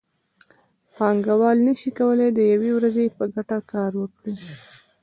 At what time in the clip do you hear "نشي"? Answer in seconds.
1.67-1.91